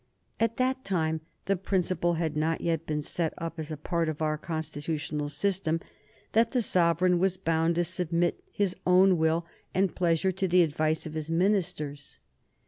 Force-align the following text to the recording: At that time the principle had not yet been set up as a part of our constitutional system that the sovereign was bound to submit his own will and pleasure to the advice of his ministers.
At 0.39 0.57
that 0.57 0.83
time 0.83 1.21
the 1.45 1.55
principle 1.55 2.15
had 2.15 2.35
not 2.35 2.61
yet 2.61 2.87
been 2.87 3.03
set 3.03 3.35
up 3.37 3.59
as 3.59 3.69
a 3.69 3.77
part 3.77 4.09
of 4.09 4.19
our 4.19 4.35
constitutional 4.35 5.29
system 5.29 5.79
that 6.31 6.53
the 6.53 6.63
sovereign 6.63 7.19
was 7.19 7.37
bound 7.37 7.75
to 7.75 7.83
submit 7.83 8.43
his 8.51 8.75
own 8.87 9.19
will 9.19 9.45
and 9.75 9.93
pleasure 9.95 10.31
to 10.31 10.47
the 10.47 10.63
advice 10.63 11.05
of 11.05 11.13
his 11.13 11.29
ministers. 11.29 12.17